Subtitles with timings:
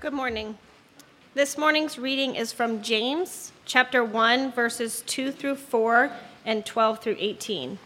[0.00, 0.56] Good morning.
[1.34, 6.12] This morning's reading is from James chapter 1, verses 2 through 4
[6.46, 7.80] and 12 through 18.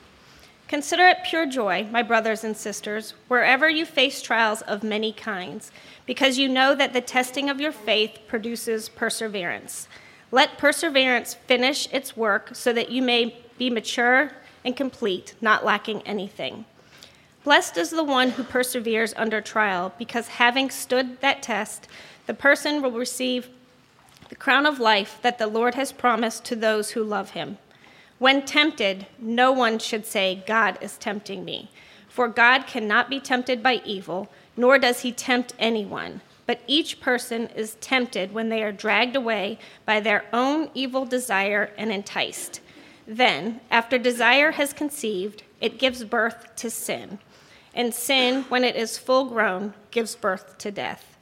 [0.68, 5.72] Consider it pure joy, my brothers and sisters, wherever you face trials of many kinds,
[6.04, 9.88] because you know that the testing of your faith produces perseverance.
[10.30, 14.32] Let perseverance finish its work so that you may be mature
[14.66, 16.66] and complete, not lacking anything.
[17.44, 21.88] Blessed is the one who perseveres under trial, because having stood that test,
[22.26, 23.48] the person will receive
[24.28, 27.58] the crown of life that the Lord has promised to those who love him.
[28.20, 31.68] When tempted, no one should say, God is tempting me.
[32.08, 36.20] For God cannot be tempted by evil, nor does he tempt anyone.
[36.46, 41.72] But each person is tempted when they are dragged away by their own evil desire
[41.76, 42.60] and enticed.
[43.04, 47.18] Then, after desire has conceived, it gives birth to sin
[47.74, 51.16] and sin, when it is full grown, gives birth to death.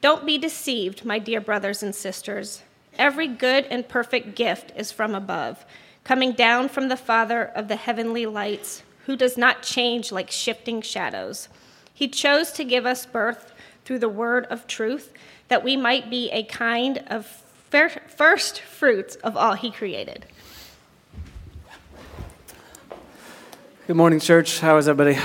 [0.00, 2.62] Don't be deceived, my dear brothers and sisters.
[2.98, 5.64] Every good and perfect gift is from above,
[6.04, 10.82] coming down from the Father of the heavenly lights, who does not change like shifting
[10.82, 11.48] shadows.
[11.92, 13.52] He chose to give us birth
[13.84, 15.12] through the word of truth,
[15.48, 17.26] that we might be a kind of
[17.70, 20.26] first fruits of all he created.
[23.86, 24.60] Good morning, church.
[24.60, 25.20] How is everybody?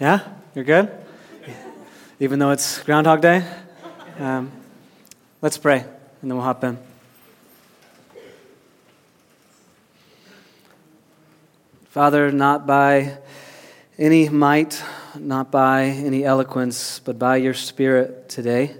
[0.00, 0.20] Yeah?
[0.54, 0.90] You're good?
[2.20, 3.44] Even though it's Groundhog Day?
[4.18, 4.50] Um,
[5.42, 6.78] let's pray, and then we'll hop in.
[11.90, 13.18] Father, not by
[13.98, 14.82] any might,
[15.18, 18.74] not by any eloquence, but by your Spirit today,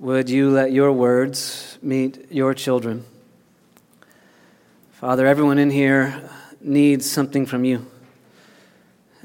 [0.00, 3.04] would you let your words meet your children?
[4.90, 6.28] Father, everyone in here
[6.60, 7.86] needs something from you.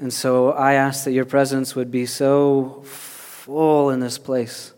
[0.04, 4.73] And so I ask that your presence would be so full in this place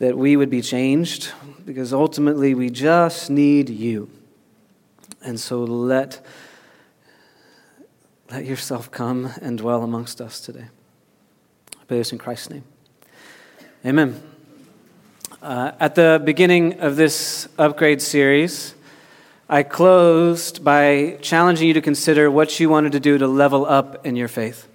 [0.00, 1.32] that we would be changed
[1.64, 4.10] because ultimately we just need you.
[5.22, 6.22] And so let,
[8.30, 10.66] let yourself come and dwell amongst us today.
[11.80, 12.64] I pray this in Christ's name.
[13.86, 14.22] Amen.
[15.40, 18.74] Uh, at the beginning of this upgrade series,
[19.52, 24.06] I closed by challenging you to consider what you wanted to do to level up
[24.06, 24.66] in your faith.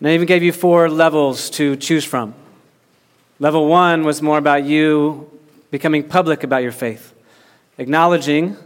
[0.00, 2.34] And I even gave you four levels to choose from.
[3.38, 5.30] Level one was more about you
[5.70, 7.14] becoming public about your faith,
[7.78, 8.56] acknowledging,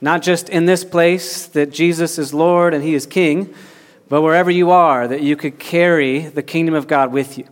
[0.00, 3.54] not just in this place, that Jesus is Lord and He is King,
[4.08, 7.46] but wherever you are, that you could carry the kingdom of God with you,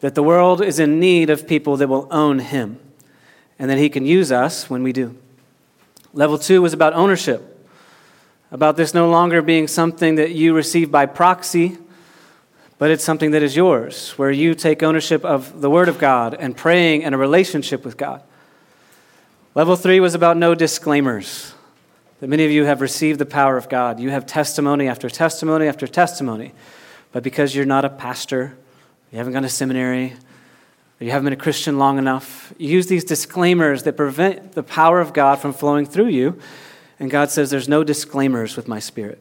[0.00, 2.78] that the world is in need of people that will own Him,
[3.58, 5.16] and that He can use us when we do.
[6.12, 7.68] Level two was about ownership,
[8.50, 11.78] about this no longer being something that you receive by proxy,
[12.78, 16.34] but it's something that is yours, where you take ownership of the Word of God
[16.34, 18.22] and praying and a relationship with God.
[19.54, 21.54] Level three was about no disclaimers.
[22.20, 24.00] That many of you have received the power of God.
[24.00, 26.52] You have testimony after testimony after testimony.
[27.12, 28.56] But because you're not a pastor,
[29.10, 30.14] you haven't gone to seminary,
[31.06, 32.52] you haven't been a Christian long enough.
[32.58, 36.38] You use these disclaimers that prevent the power of God from flowing through you.
[36.98, 39.18] And God says, There's no disclaimers with my spirit.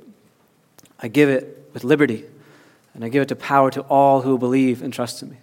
[1.00, 2.26] I give it with liberty,
[2.94, 5.38] and I give it to power to all who believe and trust in me.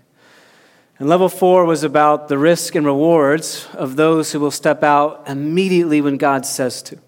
[0.99, 5.25] And level four was about the risk and rewards of those who will step out
[5.27, 6.99] immediately when God says to.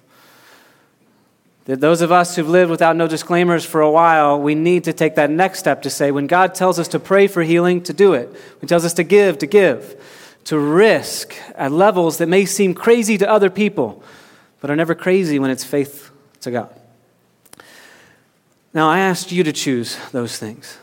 [1.69, 4.95] That those of us who've lived without no disclaimers for a while, we need to
[4.95, 7.93] take that next step to say, when God tells us to pray for healing, to
[7.93, 8.31] do it.
[8.31, 10.03] When He tells us to give, to give.
[10.45, 14.03] To risk at levels that may seem crazy to other people,
[14.63, 16.75] but are never crazy when it's faith to God.
[18.73, 20.79] Now, I asked you to choose those things,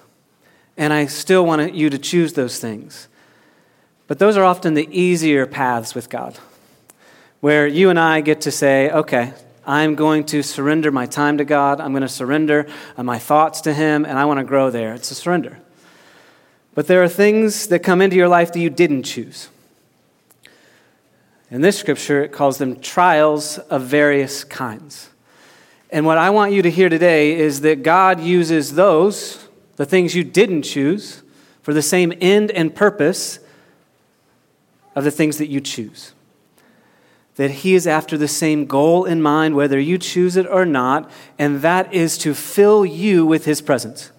[0.77, 3.07] and I still want you to choose those things.
[4.05, 6.37] But those are often the easier paths with God,
[7.39, 9.33] where you and I get to say, okay,
[9.65, 11.81] I'm going to surrender my time to God.
[11.81, 12.67] I'm going to surrender
[12.97, 14.93] uh, my thoughts to Him, and I want to grow there.
[14.93, 15.59] It's a surrender.
[16.73, 19.49] But there are things that come into your life that you didn't choose.
[21.49, 25.09] In this scripture, it calls them trials of various kinds.
[25.89, 29.47] And what I want you to hear today is that God uses those,
[29.77, 31.23] the things you didn't choose,
[31.61, 33.39] for the same end and purpose
[34.95, 36.13] of the things that you choose
[37.35, 41.09] that He is after the same goal in mind, whether you choose it or not,
[41.37, 44.11] and that is to fill you with His presence.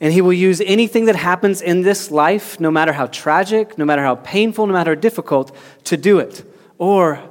[0.00, 3.84] And He will use anything that happens in this life, no matter how tragic, no
[3.84, 6.44] matter how painful, no matter how difficult, to do it.
[6.78, 7.22] Or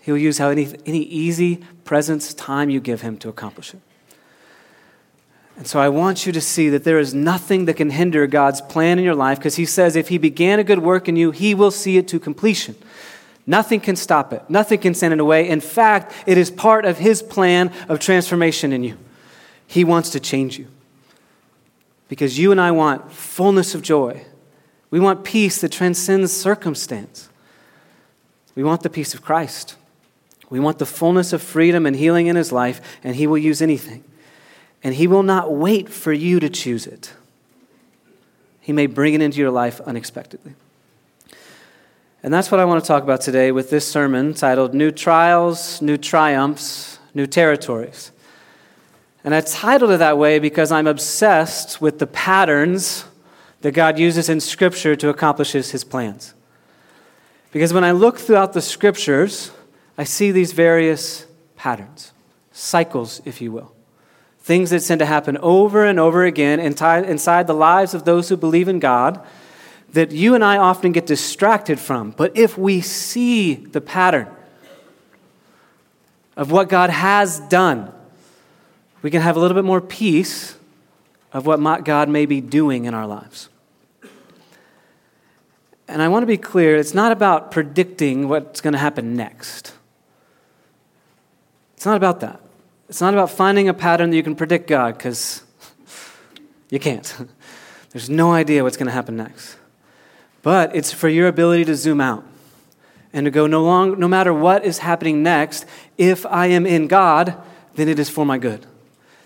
[0.00, 3.80] He'll use how any, any easy presence, time you give Him to accomplish it.
[5.56, 8.62] And so I want you to see that there is nothing that can hinder God's
[8.62, 11.30] plan in your life because He says if He began a good work in you,
[11.30, 12.74] He will see it to completion.
[13.50, 15.48] Nothing can stop it, nothing can send it away.
[15.48, 18.96] In fact, it is part of His plan of transformation in you.
[19.66, 20.68] He wants to change you
[22.08, 24.24] because you and I want fullness of joy.
[24.92, 27.28] We want peace that transcends circumstance.
[28.54, 29.74] We want the peace of Christ.
[30.48, 33.60] We want the fullness of freedom and healing in His life, and He will use
[33.60, 34.04] anything
[34.84, 37.14] and He will not wait for you to choose it.
[38.60, 40.54] He may bring it into your life unexpectedly.
[42.22, 45.80] And that's what I want to talk about today with this sermon titled New Trials,
[45.80, 48.12] New Triumphs, New Territories.
[49.24, 53.06] And I titled it that way because I'm obsessed with the patterns
[53.62, 56.34] that God uses in Scripture to accomplish His plans.
[57.52, 59.50] Because when I look throughout the Scriptures,
[59.96, 61.26] I see these various
[61.56, 62.12] patterns,
[62.52, 63.72] cycles, if you will.
[64.40, 68.36] Things that tend to happen over and over again inside the lives of those who
[68.36, 69.24] believe in God
[69.92, 72.12] that you and I often get distracted from.
[72.12, 74.28] But if we see the pattern
[76.36, 77.92] of what God has done,
[79.02, 80.56] we can have a little bit more peace
[81.32, 83.48] of what God may be doing in our lives.
[85.88, 89.74] And I want to be clear it's not about predicting what's going to happen next.
[91.74, 92.40] It's not about that.
[92.88, 95.42] It's not about finding a pattern that you can predict God, because
[96.70, 97.16] you can't.
[97.90, 99.56] There's no idea what's going to happen next.
[100.42, 102.24] But it's for your ability to zoom out
[103.12, 105.66] and to go no, long, no matter what is happening next,
[105.98, 107.36] if I am in God,
[107.74, 108.66] then it is for my good.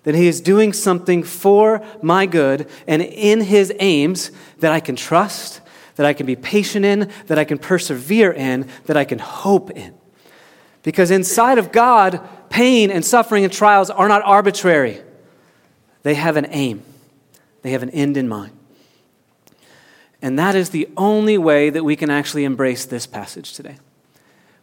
[0.05, 4.97] That He is doing something for my good and in His aims that I can
[4.97, 5.61] trust,
[5.97, 9.71] that I can be patient in, that I can persevere in, that I can hope
[9.71, 9.95] in.
[10.83, 12.21] Because inside of God,
[12.51, 15.01] pain and suffering and trials are not arbitrary,
[16.03, 16.83] they have an aim,
[17.63, 18.53] they have an end in mind.
[20.25, 23.77] And that is the only way that we can actually embrace this passage today.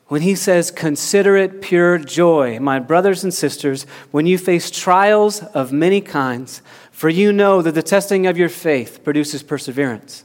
[0.07, 5.43] When he says, Consider it pure joy, my brothers and sisters, when you face trials
[5.43, 10.23] of many kinds, for you know that the testing of your faith produces perseverance.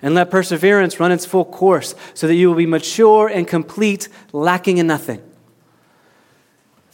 [0.00, 4.08] And let perseverance run its full course, so that you will be mature and complete,
[4.32, 5.22] lacking in nothing.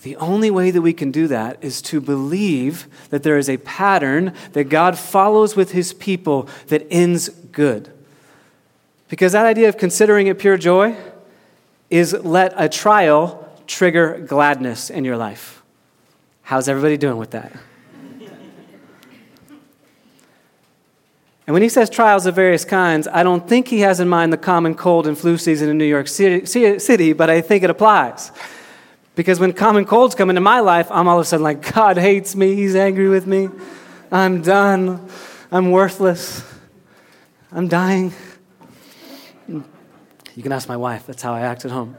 [0.03, 3.57] The only way that we can do that is to believe that there is a
[3.59, 7.91] pattern that God follows with his people that ends good.
[9.09, 10.95] Because that idea of considering it pure joy
[11.91, 15.61] is let a trial trigger gladness in your life.
[16.43, 17.51] How's everybody doing with that?
[21.49, 24.33] And when he says trials of various kinds, I don't think he has in mind
[24.33, 28.31] the common cold and flu season in New York City, but I think it applies.
[29.17, 31.99] Because when common colds come into my life, I'm all of a sudden like, God
[31.99, 32.55] hates me.
[32.55, 33.49] He's angry with me.
[34.13, 35.09] I'm done.
[35.51, 36.45] I'm worthless.
[37.51, 38.13] I'm dying.
[39.49, 41.07] You can ask my wife.
[41.07, 41.97] That's how I act at home.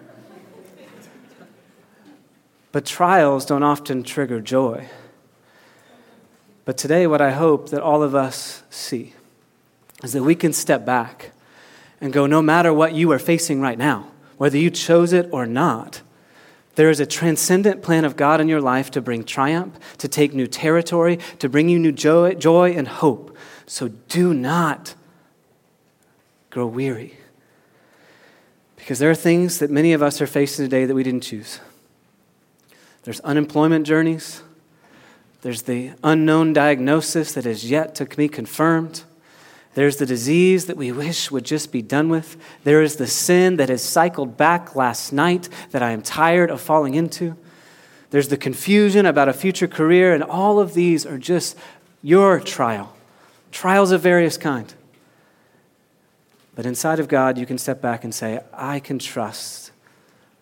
[2.72, 4.88] But trials don't often trigger joy.
[6.66, 9.14] But today, what I hope that all of us see
[10.04, 11.32] is that we can step back
[12.00, 15.48] and go, no matter what you are facing right now, whether you chose it or
[15.48, 16.02] not,
[16.76, 20.34] there is a transcendent plan of God in your life to bring triumph, to take
[20.34, 23.36] new territory, to bring you new joy, joy and hope.
[23.66, 24.94] So do not
[26.60, 27.14] grow weary.
[28.76, 31.62] Because there are things that many of us are facing today that we didn't choose.
[33.04, 34.44] There's unemployment journeys.
[35.42, 39.04] There's the unknown diagnosis that is yet to be confirmed.
[39.74, 42.36] There's the disease that we wish would just be done with.
[42.66, 46.60] There is the sin that has cycled back last night that I am tired of
[46.60, 47.38] falling into.
[48.10, 51.56] There's the confusion about a future career, and all of these are just
[52.04, 52.94] your trial,
[53.50, 54.74] trials of various kind.
[56.60, 59.72] But inside of God, you can step back and say, I can trust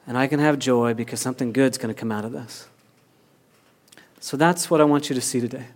[0.07, 2.67] and I can have joy because something good's going to come out of this.
[4.19, 5.67] So that's what I want you to see today.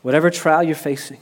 [0.00, 1.20] Whatever trial you're facing,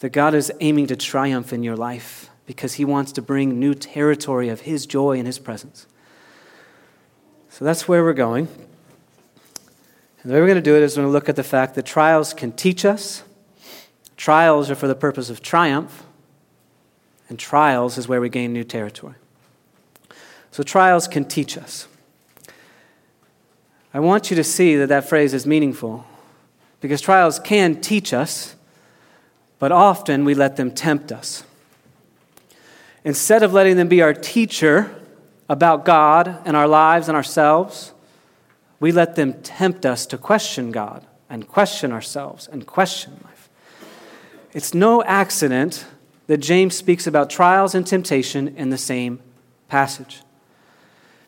[0.00, 3.72] that God is aiming to triumph in your life because He wants to bring new
[3.72, 5.86] territory of His joy and His presence.
[7.48, 8.46] So that's where we're going.
[10.22, 11.42] And the way we're going to do it is we're going to look at the
[11.42, 13.22] fact that trials can teach us.
[14.18, 16.04] Trials are for the purpose of triumph,
[17.28, 19.14] and trials is where we gain new territory.
[20.50, 21.86] So trials can teach us.
[23.92, 26.06] I want you to see that that phrase is meaningful
[26.80, 28.54] because trials can teach us
[29.58, 31.44] but often we let them tempt us.
[33.04, 34.94] Instead of letting them be our teacher
[35.48, 37.92] about God and our lives and ourselves,
[38.80, 43.48] we let them tempt us to question God and question ourselves and question life.
[44.52, 45.86] It's no accident
[46.28, 49.18] that James speaks about trials and temptation in the same
[49.66, 50.22] passage.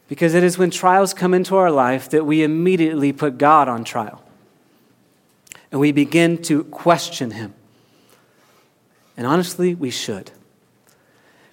[0.09, 3.83] Because it is when trials come into our life that we immediately put God on
[3.83, 4.23] trial.
[5.73, 7.55] And we begin to question Him.
[9.17, 10.33] And honestly, we should.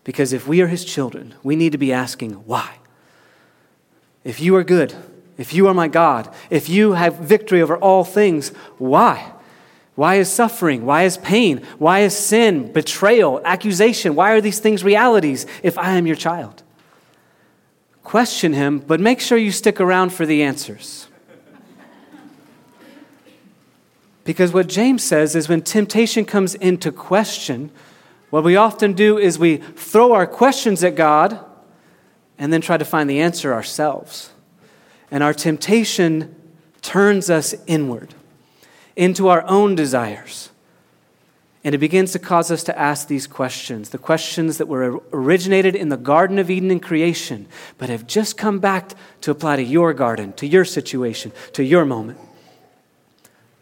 [0.04, 2.78] Because if we are His children, we need to be asking, why?
[4.24, 4.94] If you are good,
[5.38, 9.32] if you are my God, if you have victory over all things, why?
[9.98, 10.86] Why is suffering?
[10.86, 11.66] Why is pain?
[11.80, 14.14] Why is sin, betrayal, accusation?
[14.14, 16.62] Why are these things realities if I am your child?
[18.04, 21.08] Question him, but make sure you stick around for the answers.
[24.24, 27.72] Because what James says is when temptation comes into question,
[28.30, 31.44] what we often do is we throw our questions at God
[32.38, 34.30] and then try to find the answer ourselves.
[35.10, 36.36] And our temptation
[36.84, 38.14] turns us inward
[38.98, 40.50] into our own desires.
[41.64, 45.76] And it begins to cause us to ask these questions the questions that were originated
[45.76, 49.64] in the Garden of Eden in creation, but have just come back to apply to
[49.64, 52.20] your garden, to your situation, to your moment.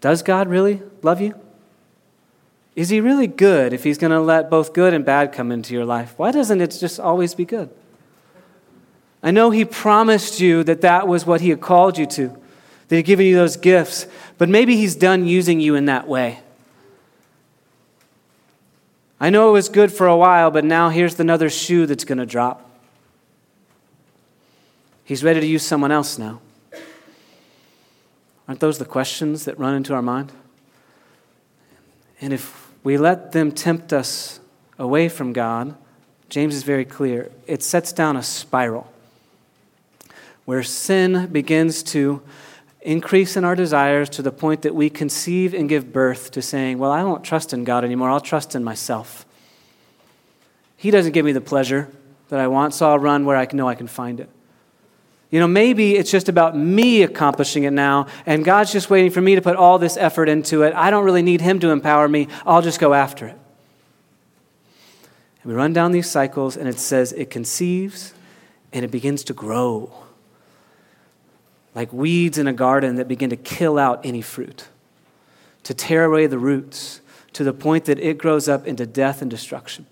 [0.01, 1.35] Does God really love you?
[2.75, 5.73] Is He really good if He's going to let both good and bad come into
[5.73, 6.13] your life?
[6.17, 7.69] Why doesn't it just always be good?
[9.23, 12.37] I know He promised you that that was what He had called you to,
[12.87, 16.39] that He'd given you those gifts, but maybe He's done using you in that way.
[19.19, 22.17] I know it was good for a while, but now here's another shoe that's going
[22.17, 22.69] to drop.
[25.03, 26.41] He's ready to use someone else now.
[28.47, 30.31] Aren't those the questions that run into our mind?
[32.21, 34.39] And if we let them tempt us
[34.77, 35.75] away from God,
[36.29, 37.31] James is very clear.
[37.47, 38.91] It sets down a spiral
[40.45, 42.21] where sin begins to
[42.85, 46.77] increase in our desires to the point that we conceive and give birth to saying,
[46.77, 49.25] Well, I won't trust in God anymore, I'll trust in myself.
[50.77, 51.89] He doesn't give me the pleasure
[52.29, 54.29] that I want, so I'll run where I know I can find it.
[55.31, 59.21] You know, maybe it's just about me accomplishing it now, and God's just waiting for
[59.21, 60.73] me to put all this effort into it.
[60.75, 63.37] I don't really need Him to empower me, I'll just go after it.
[65.41, 68.13] And we run down these cycles, and it says it conceives
[68.71, 70.04] and it begins to grow
[71.75, 74.69] like weeds in a garden that begin to kill out any fruit,
[75.63, 77.01] to tear away the roots
[77.33, 79.85] to the point that it grows up into death and destruction.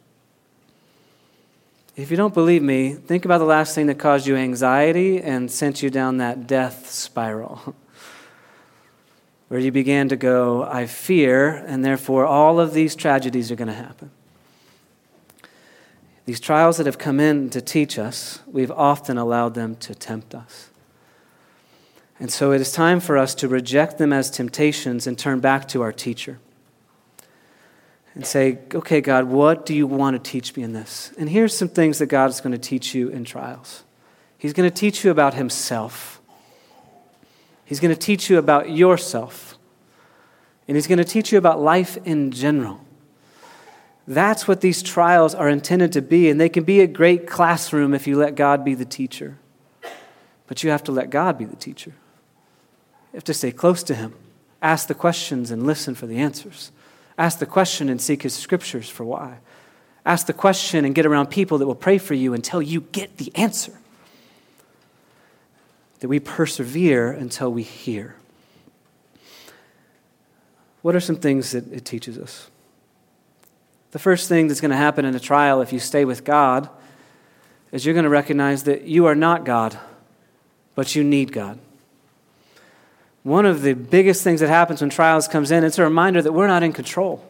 [1.96, 5.52] If you don't believe me, think about the last thing that caused you anxiety and
[5.52, 7.76] sent you down that death spiral.
[9.50, 13.68] Where you began to go, I fear, and therefore all of these tragedies are going
[13.68, 14.10] to happen.
[16.26, 20.34] These trials that have come in to teach us, we've often allowed them to tempt
[20.34, 20.70] us.
[22.20, 25.68] And so it is time for us to reject them as temptations and turn back
[25.70, 26.40] to our teacher.
[28.16, 31.12] And say, okay, God, what do you want to teach me in this?
[31.18, 33.84] And here's some things that God is going to teach you in trials.
[34.38, 36.22] He's going to teach you about Himself,
[37.66, 39.58] He's going to teach you about yourself,
[40.68, 42.82] and He's going to teach you about life in general.
[44.06, 47.94] That's what these trials are intended to be, and they can be a great classroom
[47.94, 49.38] if you let God be the teacher.
[50.46, 51.94] But you have to let God be the teacher.
[53.14, 54.14] Have to stay close to Him,
[54.62, 56.72] ask the questions and listen for the answers.
[57.18, 59.38] Ask the question and seek His scriptures for why.
[60.06, 63.18] Ask the question and get around people that will pray for you until you get
[63.18, 63.74] the answer.
[66.00, 68.16] That we persevere until we hear.
[70.82, 72.50] What are some things that it teaches us?
[73.92, 76.68] The first thing that's going to happen in a trial if you stay with God
[77.72, 79.80] is you're going to recognize that you are not God,
[80.76, 81.60] but you need God.
[83.24, 86.34] One of the biggest things that happens when trials comes in, it's a reminder that
[86.34, 87.26] we're not in control.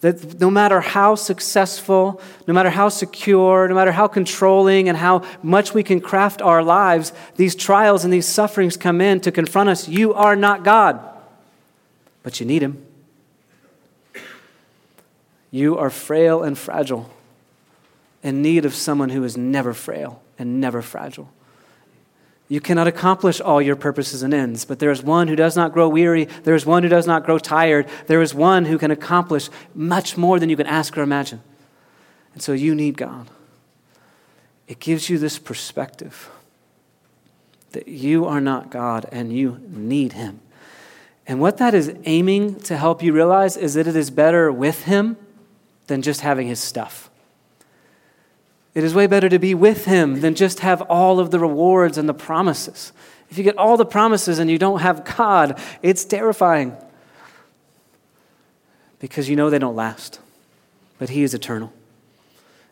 [0.00, 5.22] That no matter how successful, no matter how secure, no matter how controlling and how
[5.42, 9.68] much we can craft our lives, these trials and these sufferings come in to confront
[9.68, 9.88] us.
[9.88, 10.98] You are not God,
[12.22, 12.84] but you need Him.
[15.52, 17.10] You are frail and fragile,
[18.22, 21.28] in need of someone who is never frail and never fragile.
[22.50, 25.72] You cannot accomplish all your purposes and ends, but there is one who does not
[25.72, 26.24] grow weary.
[26.24, 27.88] There is one who does not grow tired.
[28.08, 31.42] There is one who can accomplish much more than you can ask or imagine.
[32.34, 33.30] And so you need God.
[34.66, 36.28] It gives you this perspective
[37.70, 40.40] that you are not God and you need Him.
[41.28, 44.86] And what that is aiming to help you realize is that it is better with
[44.86, 45.16] Him
[45.86, 47.09] than just having His stuff.
[48.74, 51.98] It is way better to be with him than just have all of the rewards
[51.98, 52.92] and the promises.
[53.30, 56.76] If you get all the promises and you don't have God, it's terrifying
[58.98, 60.20] because you know they don't last.
[60.98, 61.72] But He is eternal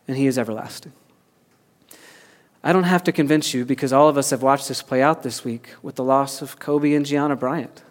[0.06, 0.92] and He is everlasting.
[2.62, 5.22] I don't have to convince you because all of us have watched this play out
[5.22, 7.82] this week with the loss of Kobe and Gianna Bryant.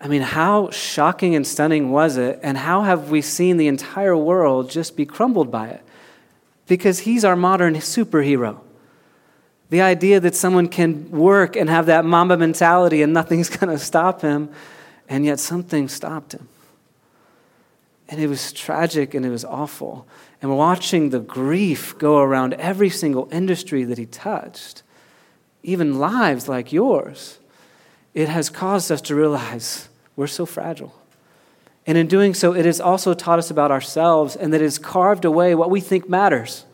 [0.00, 2.38] I mean, how shocking and stunning was it?
[2.42, 5.82] And how have we seen the entire world just be crumbled by it?
[6.66, 8.60] Because he's our modern superhero.
[9.70, 13.82] The idea that someone can work and have that mamba mentality and nothing's going to
[13.82, 14.50] stop him,
[15.08, 16.48] and yet something stopped him.
[18.08, 20.06] And it was tragic and it was awful.
[20.40, 24.82] And watching the grief go around every single industry that he touched,
[25.62, 27.38] even lives like yours.
[28.14, 30.94] It has caused us to realize we're so fragile.
[31.86, 34.78] And in doing so, it has also taught us about ourselves and that it has
[34.78, 36.64] carved away what we think matters.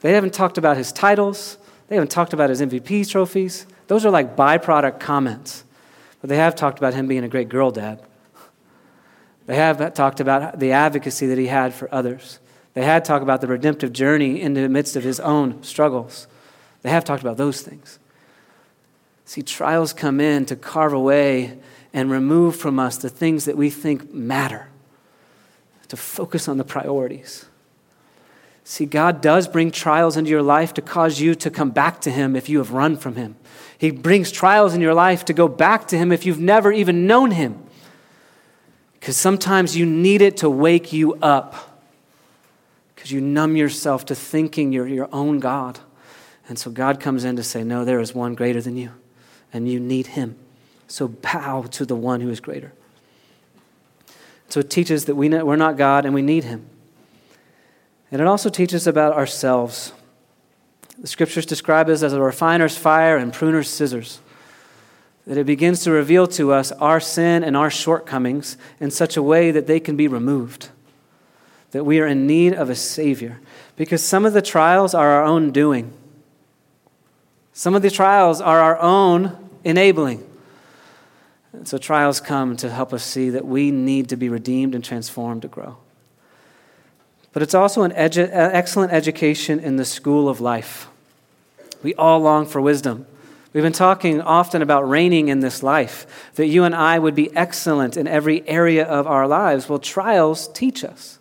[0.00, 1.56] They haven't talked about his titles,
[1.88, 3.66] they haven't talked about his MVP trophies.
[3.86, 5.64] Those are like byproduct comments.
[6.20, 8.02] But they have talked about him being a great girl dad.
[9.46, 12.38] They have talked about the advocacy that he had for others.
[12.72, 16.26] They had talked about the redemptive journey in the midst of his own struggles.
[16.82, 17.98] They have talked about those things.
[19.26, 21.58] See, trials come in to carve away
[21.94, 24.68] and remove from us the things that we think matter,
[25.88, 27.46] to focus on the priorities.
[28.64, 32.10] See, God does bring trials into your life to cause you to come back to
[32.10, 33.36] Him if you have run from Him.
[33.78, 37.06] He brings trials in your life to go back to Him if you've never even
[37.06, 37.62] known Him.
[38.94, 41.80] Because sometimes you need it to wake you up.
[42.94, 45.78] Because you numb yourself to thinking you're your own God.
[46.48, 48.92] And so God comes in to say, No, there is one greater than you,
[49.52, 50.36] and you need him.
[50.86, 52.72] So bow to the one who is greater.
[54.48, 56.66] So it teaches that we know, we're not God and we need him.
[58.10, 59.92] And it also teaches about ourselves.
[60.98, 64.20] The scriptures describe us as a refiner's fire and pruner's scissors
[65.26, 69.22] that it begins to reveal to us our sin and our shortcomings in such a
[69.22, 70.68] way that they can be removed.
[71.70, 73.40] That we are in need of a Savior.
[73.76, 75.92] Because some of the trials are our own doing,
[77.52, 80.28] some of the trials are our own enabling.
[81.54, 84.84] And so trials come to help us see that we need to be redeemed and
[84.84, 85.76] transformed to grow.
[87.32, 90.88] But it's also an edu- uh, excellent education in the school of life.
[91.82, 93.06] We all long for wisdom.
[93.52, 97.34] We've been talking often about reigning in this life, that you and I would be
[97.36, 99.68] excellent in every area of our lives.
[99.68, 101.20] Well, trials teach us.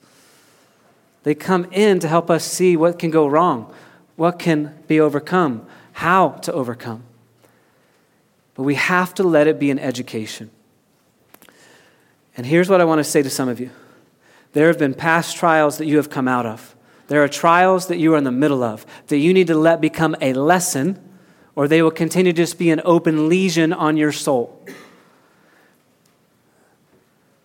[1.24, 3.72] They come in to help us see what can go wrong,
[4.16, 7.04] what can be overcome, how to overcome.
[8.56, 10.52] But we have to let it be an education.
[12.36, 13.72] And here's what I want to say to some of you
[14.54, 16.76] there have been past trials that you have come out of.
[17.08, 19.82] There are trials that you are in the middle of that you need to let
[19.82, 21.00] become a lesson
[21.56, 24.66] or they will continue to just be an open lesion on your soul.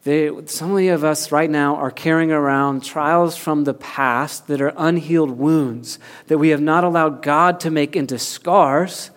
[0.05, 4.61] They, so many of us right now are carrying around trials from the past that
[4.61, 9.11] are unhealed wounds that we have not allowed God to make into scars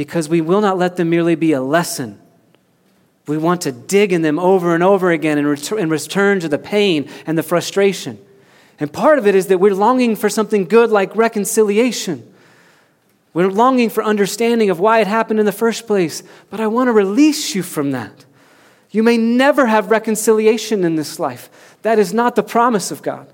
[0.00, 2.18] because we will not let them merely be a lesson.
[3.26, 6.48] We want to dig in them over and over again and, ret- and return to
[6.48, 8.18] the pain and the frustration.
[8.78, 12.26] And part of it is that we're longing for something good like reconciliation.
[13.34, 16.88] We're longing for understanding of why it happened in the first place, but I want
[16.88, 18.24] to release you from that.
[18.90, 21.76] You may never have reconciliation in this life.
[21.82, 23.30] That is not the promise of God.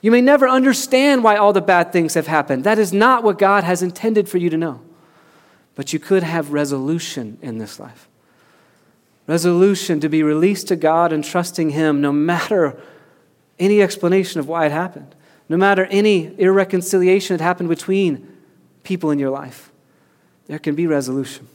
[0.00, 2.64] You may never understand why all the bad things have happened.
[2.64, 4.80] That is not what God has intended for you to know.
[5.78, 8.08] But you could have resolution in this life.
[9.28, 12.76] Resolution to be released to God and trusting Him no matter
[13.60, 15.14] any explanation of why it happened,
[15.48, 18.26] no matter any irreconciliation that happened between
[18.82, 19.70] people in your life.
[20.48, 21.46] There can be resolution.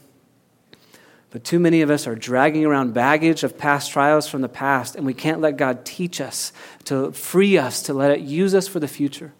[1.28, 4.96] But too many of us are dragging around baggage of past trials from the past,
[4.96, 6.50] and we can't let God teach us,
[6.84, 9.34] to free us, to let it use us for the future.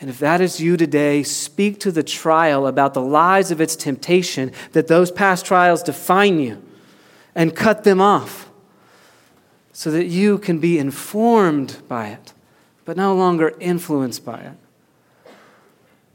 [0.00, 3.76] And if that is you today, speak to the trial about the lies of its
[3.76, 6.62] temptation, that those past trials define you,
[7.34, 8.50] and cut them off
[9.72, 12.32] so that you can be informed by it,
[12.84, 14.56] but no longer influenced by it.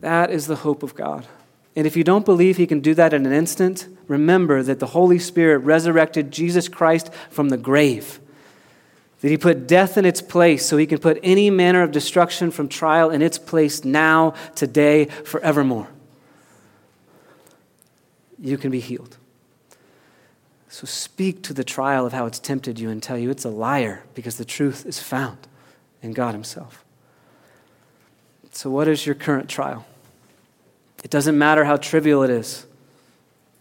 [0.02, 1.28] That is the hope of God.
[1.76, 4.88] And if you don't believe he can do that in an instant, remember that the
[4.88, 8.19] Holy Spirit resurrected Jesus Christ from the grave.
[9.25, 12.51] That he put death in its place so he can put any manner of destruction
[12.51, 15.88] from trial in its place now, today, forevermore.
[18.38, 19.17] You can be healed.
[20.69, 23.49] So speak to the trial of how it's tempted you and tell you it's a
[23.49, 25.39] liar because the truth is found
[26.03, 26.85] in God Himself.
[28.51, 29.88] So, what is your current trial?
[31.03, 32.67] It doesn't matter how trivial it is.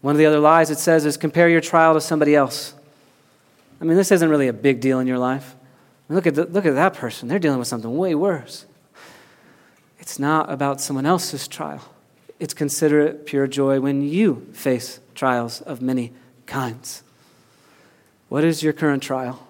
[0.01, 2.75] One of the other lies it says is compare your trial to somebody else.
[3.85, 5.53] I mean, this isn't really a big deal in your life.
[5.53, 7.27] I mean, look, at the, look at that person.
[7.27, 8.65] They're dealing with something way worse.
[9.99, 11.93] It's not about someone else's trial.
[12.39, 16.13] It's consider it pure joy when you face trials of many
[16.47, 17.03] kinds.
[18.27, 19.47] What is your current trial?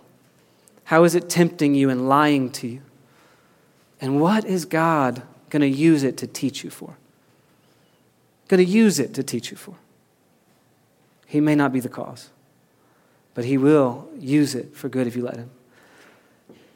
[0.84, 2.82] How is it tempting you and lying to you?
[4.02, 6.98] And what is God going to use it to teach you for?
[8.50, 9.76] Going to use it to teach you for.
[11.26, 12.32] He may not be the cause,
[13.36, 15.52] but He will use it for good if you let Him.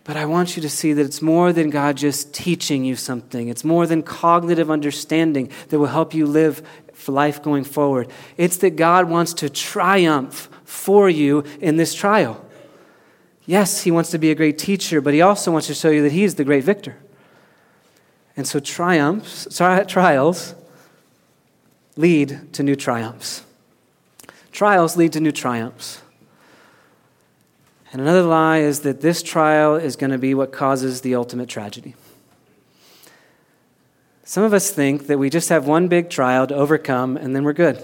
[0.04, 3.48] But I want you to see that it's more than God just teaching you something.
[3.48, 8.10] It's more than cognitive understanding that will help you live for life going forward.
[8.36, 12.44] It's that God wants to triumph for you in this trial.
[13.46, 16.02] Yes, He wants to be a great teacher, but He also wants to show you
[16.04, 16.98] that He's the great victor.
[18.36, 19.48] And so triumphs,
[19.88, 20.56] trials
[21.96, 23.44] lead to new triumphs.
[24.52, 26.02] Trials lead to new triumphs.
[27.92, 31.50] And another lie is that this trial is going to be what causes the ultimate
[31.50, 31.96] tragedy.
[34.24, 37.44] Some of us think that we just have one big trial to overcome and then
[37.44, 37.84] we're good.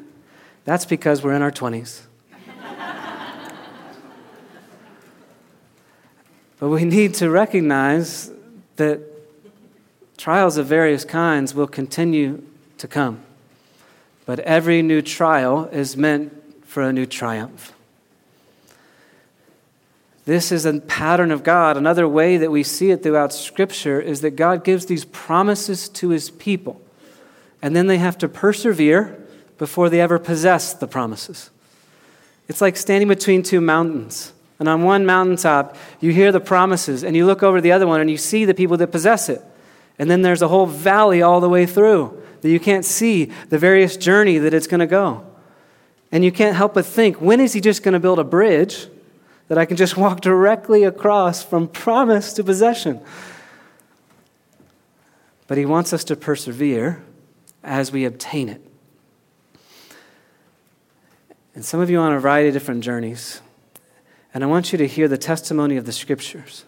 [0.64, 2.00] That's because we're in our 20s.
[6.58, 8.30] but we need to recognize
[8.76, 9.00] that
[10.16, 12.42] trials of various kinds will continue
[12.78, 13.20] to come.
[14.24, 16.32] But every new trial is meant
[16.66, 17.74] for a new triumph.
[20.24, 21.76] This is a pattern of God.
[21.76, 26.08] Another way that we see it throughout Scripture is that God gives these promises to
[26.08, 26.80] his people,
[27.60, 29.20] and then they have to persevere
[29.58, 31.50] before they ever possess the promises.
[32.48, 34.32] It's like standing between two mountains.
[34.58, 38.00] And on one mountaintop, you hear the promises, and you look over the other one
[38.00, 39.42] and you see the people that possess it.
[39.98, 43.58] And then there's a whole valley all the way through that you can't see the
[43.58, 45.24] various journey that it's going to go.
[46.12, 48.86] And you can't help but think, when is he just going to build a bridge
[49.48, 53.00] that I can just walk directly across from promise to possession.
[55.46, 57.02] But He wants us to persevere
[57.62, 58.62] as we obtain it.
[61.54, 63.40] And some of you are on a variety of different journeys.
[64.32, 66.64] And I want you to hear the testimony of the scriptures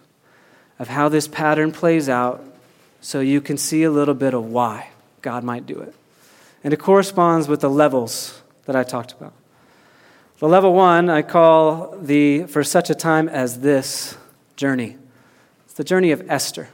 [0.79, 2.43] of how this pattern plays out
[3.01, 4.89] so you can see a little bit of why
[5.21, 5.93] God might do it.
[6.63, 9.33] And it corresponds with the levels that I talked about.
[10.39, 14.15] The level one I call the for such a time as this
[14.55, 14.95] journey.
[15.65, 16.69] It's the journey of Esther.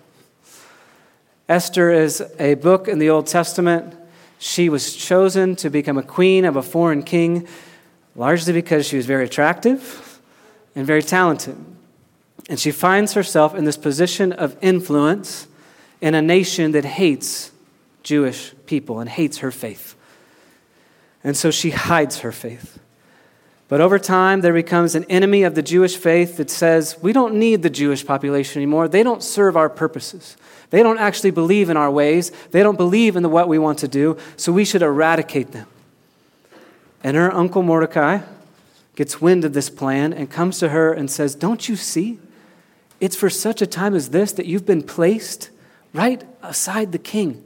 [1.47, 3.95] Esther is a book in the Old Testament.
[4.38, 7.47] She was chosen to become a queen of a foreign king,
[8.17, 10.19] largely because she was very attractive
[10.76, 11.56] and very talented.
[12.49, 15.47] And she finds herself in this position of influence
[16.02, 17.52] in a nation that hates
[18.04, 19.95] Jewish people and hates her faith.
[21.23, 22.80] And so she hides her faith.
[23.73, 27.33] But over time, there becomes an enemy of the Jewish faith that says, we don't
[27.33, 28.88] need the Jewish population anymore.
[28.88, 30.38] They don't serve our purposes.
[30.69, 32.31] They don't actually believe in our ways.
[32.51, 35.65] They don't believe in the, what we want to do, so we should eradicate them.
[37.03, 38.19] And her uncle Mordecai
[38.95, 42.19] gets wind of this plan and comes to her and says, Don't you see?
[42.99, 45.49] It's for such a time as this that you've been placed
[45.93, 47.43] right aside the king.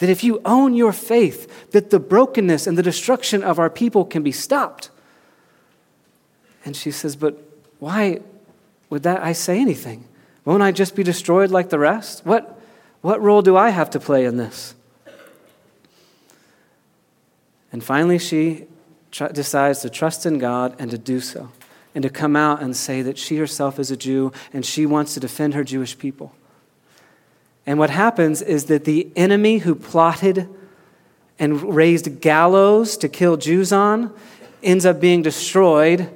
[0.00, 4.04] That if you own your faith, that the brokenness and the destruction of our people
[4.04, 4.90] can be stopped.
[6.66, 7.40] And she says, But
[7.78, 8.20] why
[8.90, 10.04] would that I say anything?
[10.44, 12.26] Won't I just be destroyed like the rest?
[12.26, 12.60] What,
[13.00, 14.74] what role do I have to play in this?
[17.72, 18.64] And finally, she
[19.10, 21.50] tr- decides to trust in God and to do so,
[21.94, 25.14] and to come out and say that she herself is a Jew and she wants
[25.14, 26.32] to defend her Jewish people.
[27.64, 30.48] And what happens is that the enemy who plotted
[31.38, 34.12] and raised gallows to kill Jews on
[34.62, 36.10] ends up being destroyed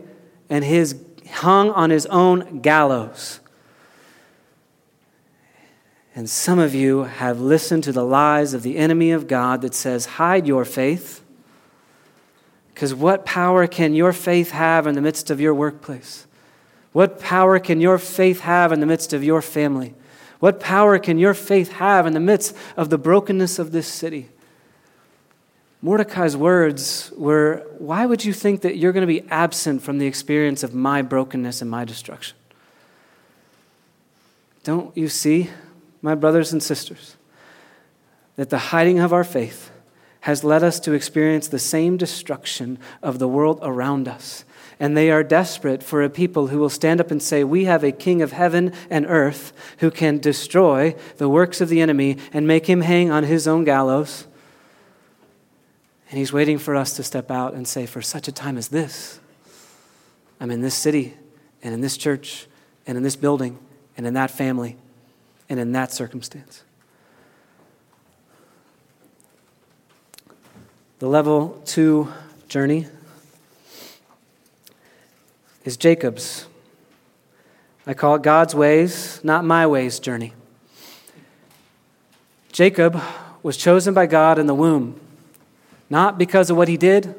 [0.51, 3.41] and his hung on his own gallows.
[6.15, 9.75] And some of you have listened to the lies of the enemy of God that
[9.75, 11.23] says, hide your faith.
[12.75, 16.27] Because what power can your faith have in the midst of your workplace?
[16.93, 19.95] What power can your faith have in the midst of your family?
[20.41, 24.31] What power can your faith have in the midst of the brokenness of this city?
[25.83, 30.07] Mordecai's words were Why would you think that you're going to be absent from the
[30.07, 32.37] experience of my brokenness and my destruction?
[34.63, 35.51] Don't you see,
[36.03, 37.17] my brothers and sisters,
[38.37, 39.71] that the hiding of our faith
[40.25, 44.45] has led us to experience the same destruction of the world around us?
[44.79, 47.83] And they are desperate for a people who will stand up and say, We have
[47.83, 52.47] a king of heaven and earth who can destroy the works of the enemy and
[52.47, 54.27] make him hang on his own gallows
[56.11, 58.69] And He's waiting for us to step out and say, For such a time as
[58.69, 59.21] this,
[60.41, 61.15] I'm in this city
[61.63, 62.47] and in this church
[62.87, 63.59] and in this building
[63.97, 64.77] and in that family
[65.49, 66.65] and in that circumstance.
[70.99, 72.13] The level two
[72.49, 72.87] journey
[75.65, 76.47] is Jacob's.
[77.87, 80.35] I call it God's ways, not my ways journey.
[82.53, 83.01] Jacob
[83.43, 85.01] was chosen by God in the womb,
[85.91, 87.15] not because of what he did,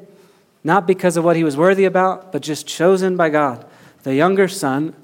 [0.63, 3.65] not because of what he was worthy about, but just chosen by God,
[4.03, 4.95] the younger son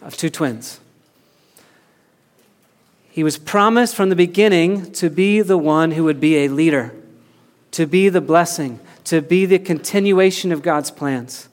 [0.00, 0.80] of two twins.
[3.10, 6.94] He was promised from the beginning to be the one who would be a leader,
[7.72, 11.48] to be the blessing, to be the continuation of God's plans.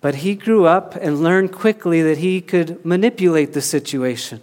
[0.00, 4.42] But he grew up and learned quickly that he could manipulate the situation,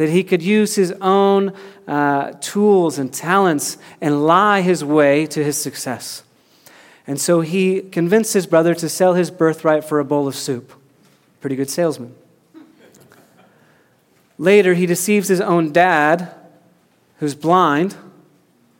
[0.00, 1.52] that he could use his own
[1.86, 6.22] uh, tools and talents and lie his way to his success.
[7.06, 10.72] And so he convinced his brother to sell his birthright for a bowl of soup.
[11.42, 12.14] Pretty good salesman.
[14.38, 16.34] Later, he deceives his own dad,
[17.18, 17.94] who's blind,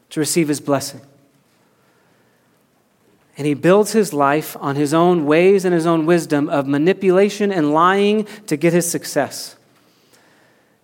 [0.09, 1.03] to receive his blessing.
[3.37, 7.53] And he builds his life on his own ways and his own wisdom of manipulation
[7.53, 9.57] and lying to get his success.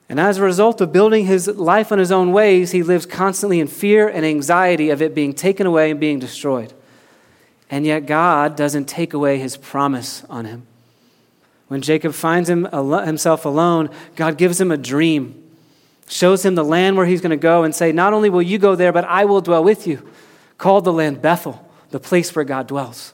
[0.08, 3.58] And as a result of building his life on his own ways, he lives constantly
[3.58, 6.72] in fear and anxiety of it being taken away and being destroyed.
[7.68, 10.66] And yet, God doesn't take away his promise on him.
[11.66, 15.42] When Jacob finds him, himself alone, God gives him a dream,
[16.08, 18.58] shows him the land where he's going to go, and say, Not only will you
[18.58, 20.08] go there, but I will dwell with you.
[20.58, 23.12] Called the land Bethel the place where God dwells.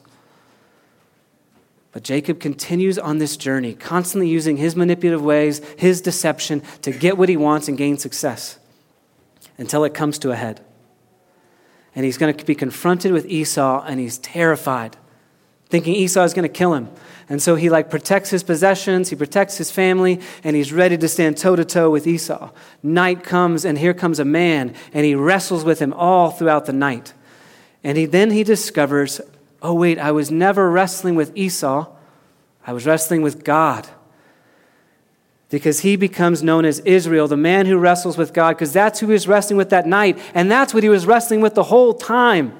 [1.93, 7.19] But Jacob continues on this journey, constantly using his manipulative ways, his deception to get
[7.19, 8.57] what he wants and gain success
[9.59, 10.59] until it comes to a head.
[11.95, 14.97] And he's going to be confronted with Esau and he's terrified,
[15.69, 16.89] thinking Esau is going to kill him.
[17.29, 21.07] And so he like protects his possessions, he protects his family, and he's ready to
[21.07, 22.49] stand toe to toe with Esau.
[22.81, 26.73] Night comes and here comes a man and he wrestles with him all throughout the
[26.73, 27.13] night.
[27.83, 29.21] And he, then he discovers
[29.63, 31.87] oh, wait, I was never wrestling with Esau,
[32.67, 33.87] I was wrestling with God.
[35.49, 39.07] Because he becomes known as Israel, the man who wrestles with God, because that's who
[39.07, 41.93] he was wrestling with that night, and that's what he was wrestling with the whole
[41.93, 42.57] time.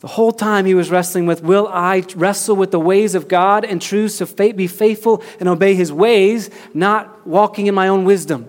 [0.00, 3.64] The whole time he was wrestling with, will I wrestle with the ways of God
[3.64, 8.48] and choose to be faithful and obey his ways, not walking in my own wisdom?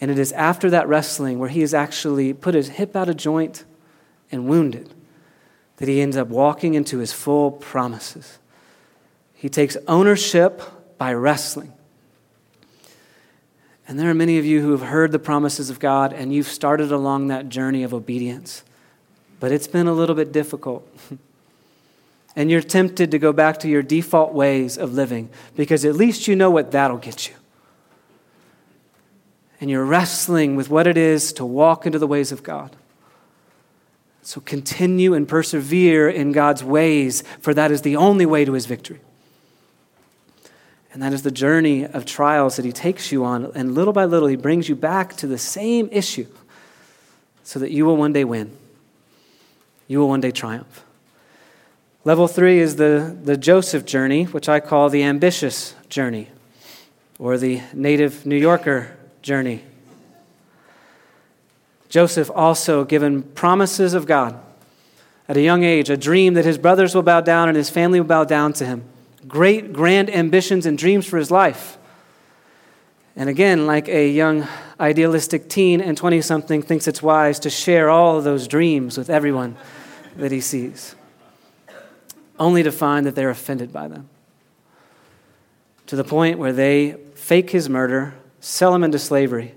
[0.00, 3.16] And it is after that wrestling where he has actually put his hip out of
[3.16, 3.64] joint
[4.30, 4.92] and wounded
[5.76, 8.38] that he ends up walking into his full promises.
[9.34, 10.62] He takes ownership
[10.98, 11.72] by wrestling.
[13.86, 16.48] And there are many of you who have heard the promises of God and you've
[16.48, 18.64] started along that journey of obedience.
[19.40, 20.86] But it's been a little bit difficult.
[22.36, 26.28] and you're tempted to go back to your default ways of living because at least
[26.28, 27.34] you know what that'll get you
[29.60, 32.74] and you're wrestling with what it is to walk into the ways of God.
[34.28, 38.66] So continue and persevere in God's ways, for that is the only way to his
[38.66, 39.00] victory.
[40.92, 43.50] And that is the journey of trials that he takes you on.
[43.54, 46.26] And little by little, he brings you back to the same issue
[47.42, 48.54] so that you will one day win.
[49.86, 50.84] You will one day triumph.
[52.04, 56.28] Level three is the, the Joseph journey, which I call the ambitious journey,
[57.18, 59.64] or the native New Yorker journey.
[61.88, 64.38] Joseph also given promises of God
[65.28, 68.00] at a young age, a dream that his brothers will bow down and his family
[68.00, 68.84] will bow down to him.
[69.26, 71.76] Great, grand ambitions and dreams for his life.
[73.14, 74.46] And again, like a young
[74.80, 79.10] idealistic teen and 20 something thinks it's wise to share all of those dreams with
[79.10, 79.56] everyone
[80.16, 80.94] that he sees,
[82.38, 84.08] only to find that they're offended by them.
[85.88, 89.54] To the point where they fake his murder sell him into slavery.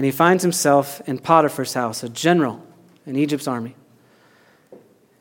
[0.00, 2.66] And he finds himself in Potiphar's house, a general
[3.04, 3.76] in Egypt's army.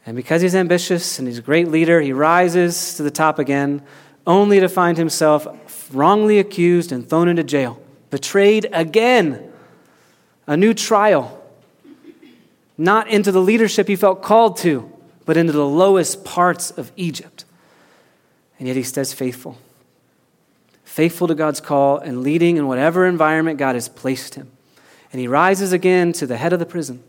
[0.05, 3.81] And because he's ambitious and he's a great leader, he rises to the top again,
[4.25, 7.77] only to find himself wrongly accused and thrown into jail,
[8.09, 9.51] betrayed again.
[10.47, 11.43] A new trial.
[12.77, 14.89] Not into the leadership he felt called to,
[15.25, 17.43] but into the lowest parts of Egypt.
[18.57, 19.57] And yet he stays faithful
[20.85, 24.49] faithful to God's call and leading in whatever environment God has placed him.
[25.11, 27.03] And he rises again to the head of the prison,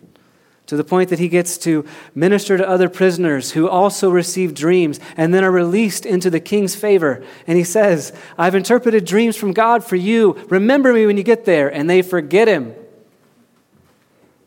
[0.66, 1.84] to the point that he gets to
[2.14, 6.74] minister to other prisoners who also receive dreams and then are released into the king's
[6.74, 7.22] favor.
[7.46, 10.32] And he says, I've interpreted dreams from God for you.
[10.48, 11.68] Remember me when you get there.
[11.68, 12.74] And they forget him.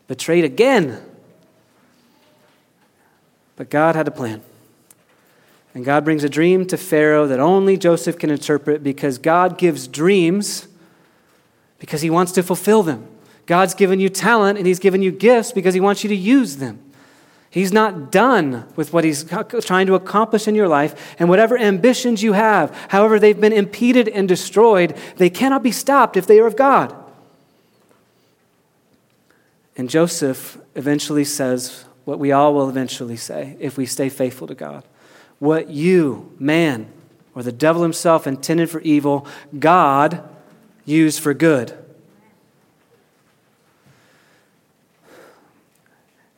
[0.08, 1.00] betrayed again.
[3.56, 4.42] But God had a plan.
[5.74, 9.88] And God brings a dream to Pharaoh that only Joseph can interpret because God gives
[9.88, 10.68] dreams
[11.78, 13.08] because he wants to fulfill them.
[13.46, 16.56] God's given you talent and he's given you gifts because he wants you to use
[16.56, 16.80] them.
[17.50, 19.24] He's not done with what he's
[19.60, 21.14] trying to accomplish in your life.
[21.20, 26.16] And whatever ambitions you have, however they've been impeded and destroyed, they cannot be stopped
[26.16, 26.92] if they are of God.
[29.76, 34.54] And Joseph eventually says what we all will eventually say if we stay faithful to
[34.54, 34.82] God.
[35.38, 36.90] What you, man,
[37.36, 39.26] or the devil himself intended for evil,
[39.56, 40.28] God
[40.84, 41.76] used for good.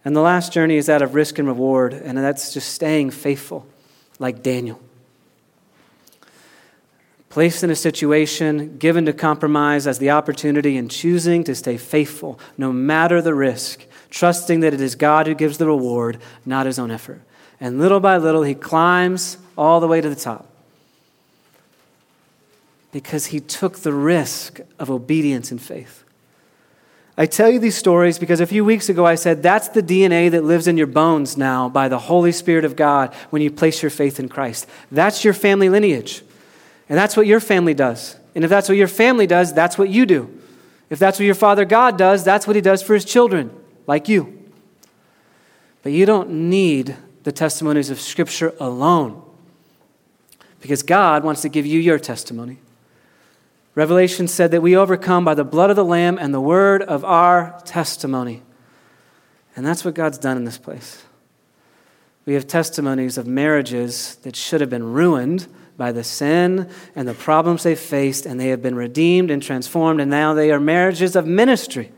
[0.06, 3.66] And the last journey is that of risk and reward, and that's just staying faithful,
[4.20, 4.80] like Daniel.
[7.28, 12.38] Placed in a situation, given to compromise as the opportunity, and choosing to stay faithful
[12.56, 16.78] no matter the risk, trusting that it is God who gives the reward, not his
[16.78, 17.22] own effort.
[17.58, 20.46] And little by little, he climbs all the way to the top
[22.92, 26.04] because he took the risk of obedience and faith.
[27.18, 30.30] I tell you these stories because a few weeks ago I said that's the DNA
[30.30, 33.82] that lives in your bones now by the Holy Spirit of God when you place
[33.82, 34.68] your faith in Christ.
[34.92, 36.22] That's your family lineage.
[36.88, 38.16] And that's what your family does.
[38.34, 40.30] And if that's what your family does, that's what you do.
[40.90, 43.50] If that's what your Father God does, that's what He does for His children,
[43.86, 44.50] like you.
[45.82, 49.22] But you don't need the testimonies of Scripture alone
[50.60, 52.58] because God wants to give you your testimony.
[53.76, 57.04] Revelation said that we overcome by the blood of the Lamb and the word of
[57.04, 58.42] our testimony.
[59.54, 61.04] And that's what God's done in this place.
[62.24, 67.12] We have testimonies of marriages that should have been ruined by the sin and the
[67.12, 71.14] problems they faced, and they have been redeemed and transformed, and now they are marriages
[71.14, 71.92] of ministry.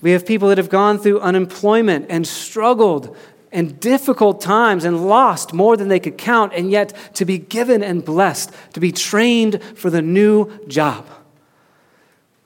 [0.00, 3.14] We have people that have gone through unemployment and struggled
[3.54, 7.82] and difficult times and lost more than they could count, and yet to be given
[7.82, 11.06] and blessed, to be trained for the new job.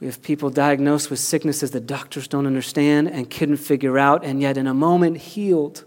[0.00, 4.40] We have people diagnosed with sicknesses that doctors don't understand and couldn't figure out, and
[4.40, 5.84] yet in a moment healed.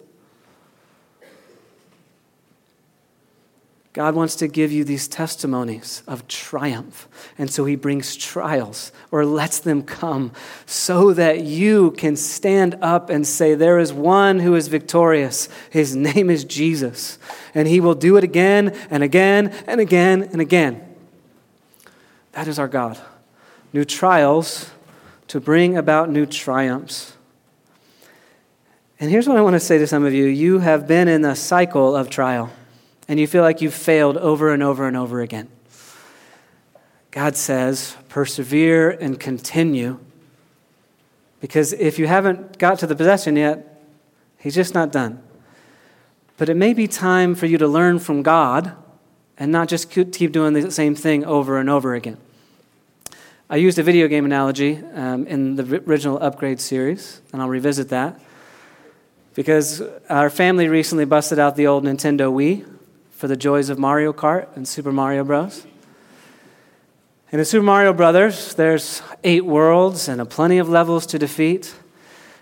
[3.93, 7.10] God wants to give you these testimonies of triumph.
[7.38, 10.32] And so he brings trials or lets them come
[10.65, 15.49] so that you can stand up and say, There is one who is victorious.
[15.69, 17.19] His name is Jesus.
[17.54, 20.88] And he will do it again and again and again and again.
[22.32, 22.97] That is our God.
[23.73, 24.71] New trials
[25.27, 27.17] to bring about new triumphs.
[29.01, 31.25] And here's what I want to say to some of you you have been in
[31.25, 32.51] a cycle of trial
[33.12, 35.50] and you feel like you've failed over and over and over again.
[37.12, 40.00] God says, persevere and continue.
[41.41, 43.84] Because if you haven't got to the possession yet,
[44.39, 45.21] He's just not done.
[46.38, 48.78] But it may be time for you to learn from God
[49.38, 52.17] and not just keep doing the same thing over and over again.
[53.50, 57.89] I used a video game analogy um, in the original Upgrade series, and I'll revisit
[57.89, 58.21] that
[59.34, 62.70] because our family recently busted out the old Nintendo Wii
[63.21, 65.63] for the joys of Mario Kart and Super Mario Bros.
[67.31, 71.71] And in Super Mario Brothers, there's eight worlds and a plenty of levels to defeat.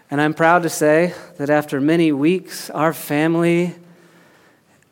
[0.09, 3.75] And I'm proud to say that after many weeks, our family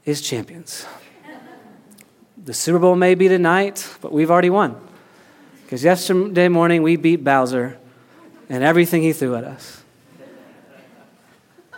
[0.03, 0.85] is champions.
[2.35, 4.75] The Super Bowl may be tonight, but we've already won.
[5.63, 7.77] Because yesterday morning we beat Bowser
[8.49, 9.83] and everything he threw at us.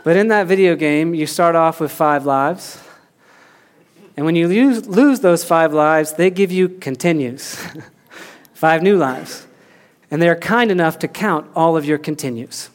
[0.04, 2.82] But in that video game, you start off with five lives.
[4.20, 7.56] And when you lose, lose those five lives, they give you continues,
[8.54, 9.48] five new lives.
[10.12, 12.70] And they're kind enough to count all of your continues,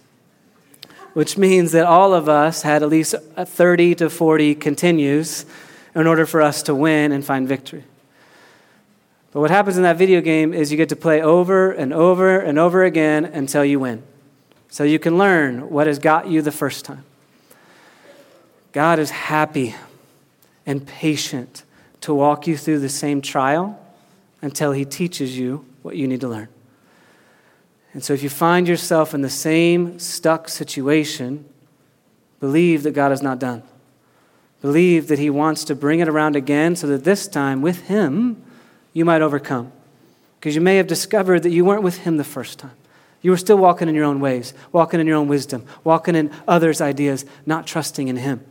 [1.12, 5.44] which means that all of us had at least uh, 30 to 40 continues
[5.94, 7.84] in order for us to win and find victory.
[9.32, 12.38] But what happens in that video game is you get to play over and over
[12.38, 14.02] and over again until you win.
[14.70, 17.04] So you can learn what has got you the first time.
[18.72, 19.74] God is happy
[20.66, 21.64] and patient
[22.00, 23.80] to walk you through the same trial
[24.42, 26.48] until He teaches you what you need to learn.
[27.92, 31.44] And so, if you find yourself in the same stuck situation,
[32.40, 33.62] believe that God is not done.
[34.60, 38.42] Believe that He wants to bring it around again so that this time, with Him,
[38.92, 39.72] you might overcome.
[40.40, 42.76] Because you may have discovered that you weren't with Him the first time.
[43.22, 46.30] You were still walking in your own ways, walking in your own wisdom, walking in
[46.46, 48.44] others' ideas, not trusting in Him.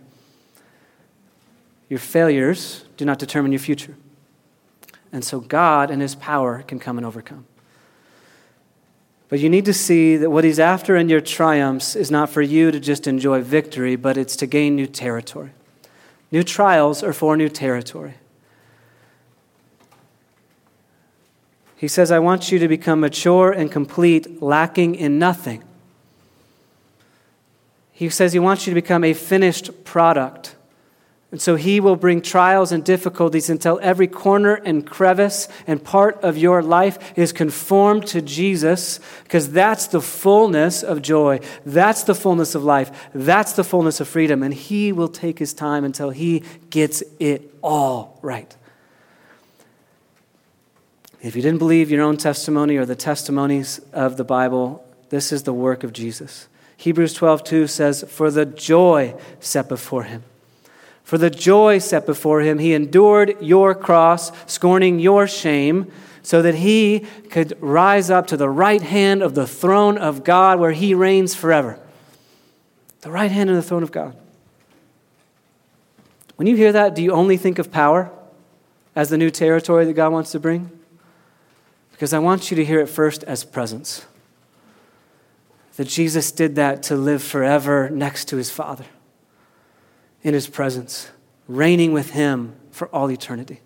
[1.93, 3.95] Your failures do not determine your future.
[5.11, 7.45] And so God and His power can come and overcome.
[9.29, 12.41] But you need to see that what he's after in your triumphs is not for
[12.41, 15.51] you to just enjoy victory, but it's to gain new territory.
[16.31, 18.15] New trials are for new territory.
[21.77, 25.63] He says, I want you to become mature and complete, lacking in nothing.
[27.91, 30.55] He says he wants you to become a finished product.
[31.33, 36.21] And so he will bring trials and difficulties until every corner and crevice and part
[36.21, 41.39] of your life is conformed to Jesus, because that's the fullness of joy.
[41.65, 43.09] That's the fullness of life.
[43.15, 44.43] That's the fullness of freedom.
[44.43, 48.55] And he will take his time until he gets it all right.
[51.19, 55.41] If you didn't believe your own testimony or the testimonies of the Bible, this is
[55.41, 56.47] the work of Jesus.
[56.77, 60.25] Hebrews 12, 2 says, For the joy set before him
[61.03, 65.91] for the joy set before him, he endured your cross, scorning your shame,
[66.21, 70.59] so that he could rise up to the right hand of the throne of God
[70.59, 71.77] where he reigns forever.
[73.01, 74.15] The right hand of the throne of God.
[76.37, 78.09] When you hear that, do you only think of power
[78.95, 80.71] as the new territory that God wants to bring?
[81.91, 84.05] Because I want you to hear it first as presence.
[85.75, 88.85] That Jesus did that to live forever next to his Father
[90.23, 91.11] in his presence,
[91.47, 93.61] reigning with him for all eternity.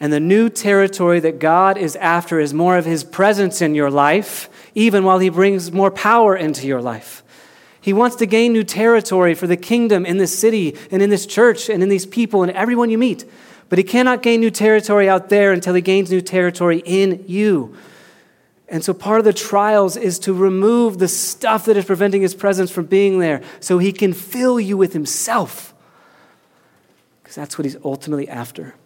[0.00, 3.90] And the new territory that God is after is more of his presence in your
[3.90, 7.22] life, even while he brings more power into your life.
[7.82, 11.26] He wants to gain new territory for the kingdom in this city and in this
[11.26, 13.24] church and in these people and everyone you meet.
[13.68, 17.76] But he cannot gain new territory out there until he gains new territory in you.
[18.70, 22.36] And so part of the trials is to remove the stuff that is preventing his
[22.36, 25.74] presence from being there so he can fill you with himself.
[27.20, 28.76] Because that's what he's ultimately after.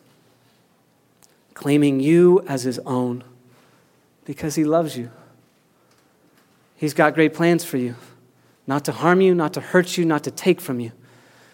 [1.52, 3.24] Claiming you as his own
[4.24, 5.10] because he loves you.
[6.76, 7.94] He's got great plans for you
[8.66, 10.90] not to harm you, not to hurt you, not to take from you,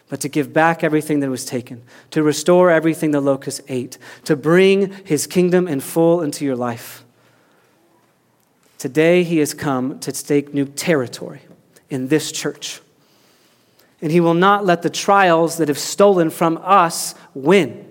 [0.08, 4.36] but to give back everything that was taken, to restore everything the locust ate, to
[4.36, 7.04] bring his kingdom in full into your life.
[8.80, 11.42] Today, he has come to stake new territory
[11.90, 12.80] in this church.
[14.00, 17.86] And he will not let the trials that have stolen from us win.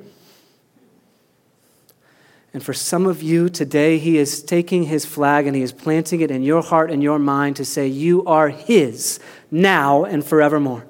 [2.56, 6.22] And for some of you today, he is taking his flag and he is planting
[6.22, 9.20] it in your heart and your mind to say, You are his
[9.52, 10.88] now and forevermore.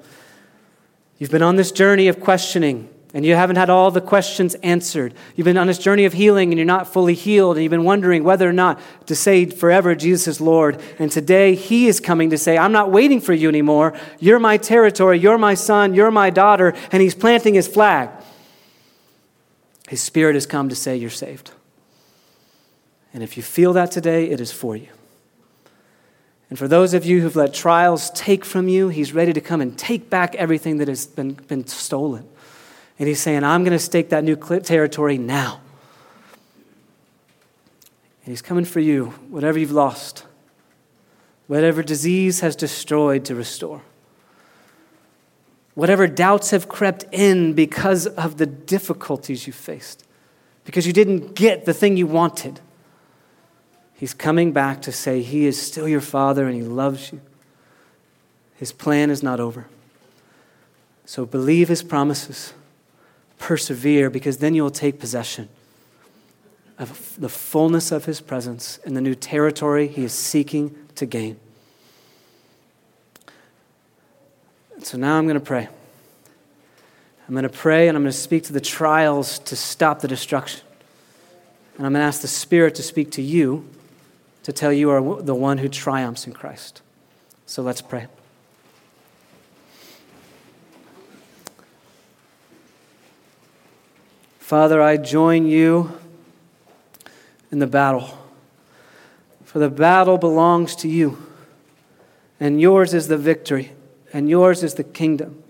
[1.18, 5.14] You've been on this journey of questioning and you haven't had all the questions answered.
[5.34, 7.84] You've been on this journey of healing and you're not fully healed, and you've been
[7.84, 10.80] wondering whether or not to say forever, Jesus is Lord.
[10.98, 13.98] And today, He is coming to say, I'm not waiting for you anymore.
[14.20, 18.10] You're my territory, you're my son, you're my daughter, and He's planting His flag.
[19.88, 21.50] His Spirit has come to say, You're saved.
[23.12, 24.86] And if you feel that today, it is for you.
[26.48, 29.60] And for those of you who've let trials take from you, He's ready to come
[29.60, 32.28] and take back everything that has been, been stolen.
[33.00, 35.62] And he's saying, I'm going to stake that new territory now.
[38.22, 40.26] And he's coming for you, whatever you've lost,
[41.46, 43.80] whatever disease has destroyed to restore,
[45.74, 50.04] whatever doubts have crept in because of the difficulties you faced,
[50.66, 52.60] because you didn't get the thing you wanted.
[53.94, 57.22] He's coming back to say he is still your father and he loves you.
[58.56, 59.68] His plan is not over.
[61.06, 62.52] So believe his promises
[63.40, 65.48] persevere because then you will take possession
[66.78, 71.38] of the fullness of his presence in the new territory he is seeking to gain.
[74.82, 75.68] So now I'm going to pray.
[77.26, 80.08] I'm going to pray and I'm going to speak to the trials to stop the
[80.08, 80.62] destruction.
[81.76, 83.68] And I'm going to ask the Spirit to speak to you
[84.42, 86.82] to tell you are the one who triumphs in Christ.
[87.46, 88.06] So let's pray.
[94.50, 95.96] Father, I join you
[97.52, 98.18] in the battle.
[99.44, 101.24] For the battle belongs to you,
[102.40, 103.70] and yours is the victory,
[104.12, 105.40] and yours is the kingdom,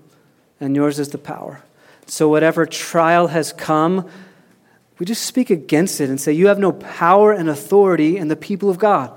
[0.61, 1.63] and yours is the power.
[2.05, 4.07] So, whatever trial has come,
[4.99, 8.37] we just speak against it and say, You have no power and authority in the
[8.37, 9.15] people of God.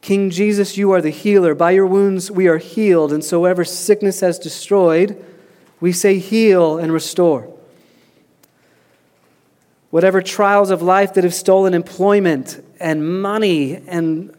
[0.00, 1.54] King Jesus, you are the healer.
[1.54, 5.24] By your wounds we are healed, and so whatever sickness has destroyed,
[5.80, 7.52] we say heal and restore.
[9.90, 14.34] Whatever trials of life that have stolen employment and money and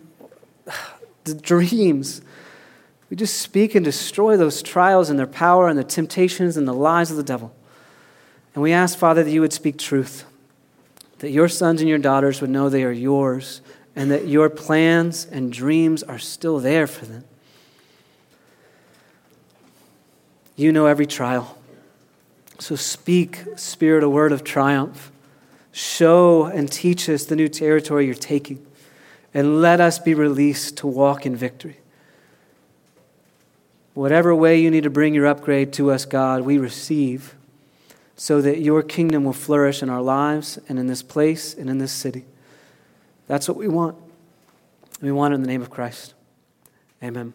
[1.23, 2.21] the dreams,
[3.09, 6.73] we just speak and destroy those trials and their power and the temptations and the
[6.73, 7.55] lies of the devil.
[8.53, 10.25] And we ask, Father, that you would speak truth.
[11.19, 13.61] that your sons and your daughters would know they are yours
[13.95, 17.23] and that your plans and dreams are still there for them.
[20.55, 21.57] You know every trial.
[22.59, 25.11] So speak, Spirit, a word of triumph.
[25.71, 28.65] Show and teach us the new territory you're taking,
[29.33, 31.77] and let us be released to walk in victory.
[33.93, 37.35] Whatever way you need to bring your upgrade to us, God, we receive
[38.15, 41.77] so that your kingdom will flourish in our lives and in this place and in
[41.77, 42.25] this city.
[43.27, 43.97] That's what we want.
[45.01, 46.13] We want it in the name of Christ.
[47.03, 47.33] Amen.